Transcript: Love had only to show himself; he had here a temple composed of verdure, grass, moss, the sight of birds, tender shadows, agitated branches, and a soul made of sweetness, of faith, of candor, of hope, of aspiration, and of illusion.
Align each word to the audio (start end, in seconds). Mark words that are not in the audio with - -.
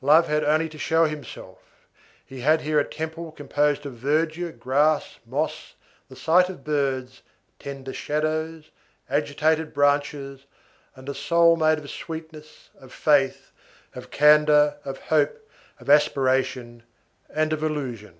Love 0.00 0.28
had 0.28 0.42
only 0.42 0.66
to 0.66 0.78
show 0.78 1.04
himself; 1.04 1.58
he 2.24 2.40
had 2.40 2.62
here 2.62 2.78
a 2.80 2.88
temple 2.88 3.30
composed 3.30 3.84
of 3.84 3.92
verdure, 3.92 4.50
grass, 4.50 5.18
moss, 5.26 5.74
the 6.08 6.16
sight 6.16 6.48
of 6.48 6.64
birds, 6.64 7.20
tender 7.58 7.92
shadows, 7.92 8.70
agitated 9.10 9.74
branches, 9.74 10.46
and 10.96 11.06
a 11.06 11.14
soul 11.14 11.54
made 11.56 11.76
of 11.76 11.90
sweetness, 11.90 12.70
of 12.80 12.94
faith, 12.94 13.52
of 13.94 14.10
candor, 14.10 14.78
of 14.86 14.96
hope, 14.98 15.46
of 15.78 15.90
aspiration, 15.90 16.84
and 17.28 17.52
of 17.52 17.62
illusion. 17.62 18.14